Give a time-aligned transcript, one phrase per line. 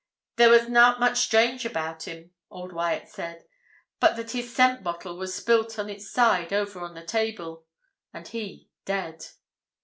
[0.37, 3.43] 'There was nout much strange about him,' old Wyat said,
[3.99, 7.67] 'but that his scent bottle was spilt on its side over on the table,
[8.11, 9.27] and he dead.'